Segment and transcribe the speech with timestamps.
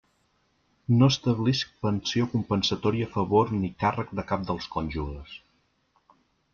[1.01, 5.41] No establisc pensió compensatòria a favor ni càrrec de cap dels cònjuges.